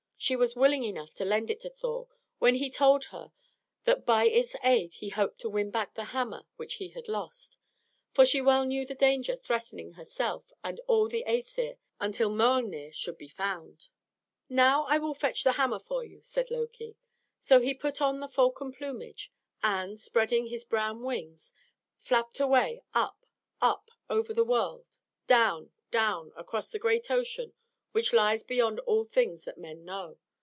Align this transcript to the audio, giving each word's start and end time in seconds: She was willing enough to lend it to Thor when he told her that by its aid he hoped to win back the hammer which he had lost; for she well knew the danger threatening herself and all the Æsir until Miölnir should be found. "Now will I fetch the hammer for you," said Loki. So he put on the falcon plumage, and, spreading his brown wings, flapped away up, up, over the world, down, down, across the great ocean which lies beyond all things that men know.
She 0.23 0.35
was 0.35 0.55
willing 0.55 0.83
enough 0.83 1.15
to 1.15 1.25
lend 1.25 1.49
it 1.49 1.61
to 1.61 1.69
Thor 1.71 2.07
when 2.37 2.53
he 2.53 2.69
told 2.69 3.05
her 3.05 3.31
that 3.85 4.05
by 4.05 4.25
its 4.25 4.55
aid 4.63 4.93
he 4.93 5.09
hoped 5.09 5.39
to 5.41 5.49
win 5.49 5.71
back 5.71 5.95
the 5.95 6.03
hammer 6.13 6.43
which 6.57 6.75
he 6.75 6.89
had 6.89 7.07
lost; 7.07 7.57
for 8.11 8.23
she 8.23 8.39
well 8.39 8.63
knew 8.63 8.85
the 8.85 8.93
danger 8.93 9.35
threatening 9.35 9.93
herself 9.93 10.53
and 10.63 10.79
all 10.85 11.07
the 11.07 11.23
Æsir 11.27 11.77
until 11.99 12.29
Miölnir 12.29 12.93
should 12.93 13.17
be 13.17 13.27
found. 13.29 13.87
"Now 14.47 14.83
will 14.99 15.11
I 15.15 15.17
fetch 15.17 15.43
the 15.43 15.53
hammer 15.53 15.79
for 15.79 16.05
you," 16.05 16.21
said 16.21 16.51
Loki. 16.51 16.97
So 17.39 17.59
he 17.59 17.73
put 17.73 17.99
on 17.99 18.19
the 18.19 18.27
falcon 18.27 18.71
plumage, 18.73 19.31
and, 19.63 19.99
spreading 19.99 20.45
his 20.45 20.63
brown 20.63 21.01
wings, 21.01 21.55
flapped 21.97 22.39
away 22.39 22.83
up, 22.93 23.25
up, 23.59 23.89
over 24.07 24.35
the 24.35 24.45
world, 24.45 24.99
down, 25.25 25.71
down, 25.89 26.31
across 26.35 26.69
the 26.69 26.77
great 26.77 27.09
ocean 27.09 27.53
which 27.93 28.13
lies 28.13 28.41
beyond 28.41 28.79
all 28.81 29.03
things 29.03 29.43
that 29.43 29.57
men 29.57 29.83
know. 29.83 30.17